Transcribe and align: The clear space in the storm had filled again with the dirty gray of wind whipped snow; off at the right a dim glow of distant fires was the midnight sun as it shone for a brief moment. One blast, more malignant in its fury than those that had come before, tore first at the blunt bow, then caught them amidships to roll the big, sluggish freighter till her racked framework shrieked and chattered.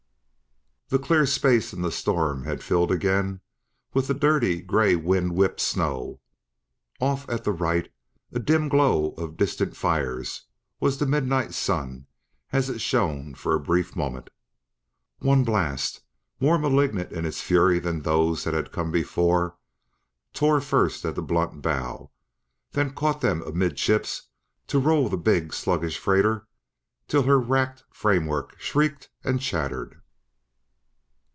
The 0.93 0.99
clear 0.99 1.25
space 1.25 1.71
in 1.71 1.81
the 1.83 1.89
storm 1.89 2.43
had 2.43 2.61
filled 2.61 2.91
again 2.91 3.39
with 3.93 4.07
the 4.09 4.13
dirty 4.13 4.61
gray 4.61 4.93
of 4.95 5.05
wind 5.05 5.35
whipped 5.35 5.61
snow; 5.61 6.19
off 6.99 7.29
at 7.29 7.45
the 7.45 7.53
right 7.53 7.89
a 8.33 8.39
dim 8.39 8.67
glow 8.67 9.11
of 9.11 9.37
distant 9.37 9.77
fires 9.77 10.47
was 10.81 10.97
the 10.97 11.05
midnight 11.05 11.53
sun 11.53 12.07
as 12.51 12.69
it 12.69 12.81
shone 12.81 13.35
for 13.35 13.55
a 13.55 13.59
brief 13.61 13.95
moment. 13.95 14.31
One 15.19 15.45
blast, 15.45 16.01
more 16.41 16.57
malignant 16.57 17.13
in 17.13 17.23
its 17.25 17.39
fury 17.39 17.79
than 17.79 18.01
those 18.01 18.43
that 18.43 18.53
had 18.53 18.73
come 18.73 18.91
before, 18.91 19.55
tore 20.33 20.59
first 20.59 21.05
at 21.05 21.15
the 21.15 21.21
blunt 21.21 21.61
bow, 21.61 22.11
then 22.71 22.91
caught 22.91 23.21
them 23.21 23.41
amidships 23.43 24.23
to 24.67 24.77
roll 24.77 25.07
the 25.07 25.15
big, 25.15 25.53
sluggish 25.53 25.97
freighter 25.97 26.47
till 27.07 27.23
her 27.23 27.39
racked 27.39 27.85
framework 27.93 28.59
shrieked 28.59 29.09
and 29.23 29.39
chattered. 29.39 29.95